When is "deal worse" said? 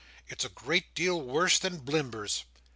0.95-1.59